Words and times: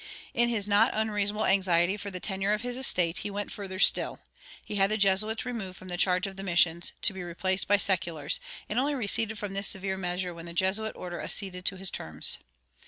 In 0.33 0.49
his 0.49 0.67
not 0.67 0.89
unreasonable 0.95 1.45
anxiety 1.45 1.95
for 1.95 2.09
the 2.09 2.19
tenure 2.19 2.53
of 2.53 2.63
his 2.63 2.75
estate, 2.75 3.19
he 3.19 3.29
went 3.29 3.51
further 3.51 3.77
still; 3.77 4.19
he 4.65 4.77
had 4.77 4.89
the 4.89 4.97
Jesuits 4.97 5.45
removed 5.45 5.77
from 5.77 5.89
the 5.89 5.95
charge 5.95 6.25
of 6.25 6.37
the 6.37 6.41
missions, 6.43 6.91
to 7.03 7.13
be 7.13 7.21
replaced 7.21 7.67
by 7.67 7.77
seculars, 7.77 8.39
and 8.67 8.79
only 8.79 8.95
receded 8.95 9.37
from 9.37 9.53
this 9.53 9.67
severe 9.67 9.97
measure 9.97 10.33
when 10.33 10.47
the 10.47 10.53
Jesuit 10.53 10.95
order 10.95 11.21
acceded 11.21 11.65
to 11.65 11.77
his 11.77 11.91
terms. 11.91 12.39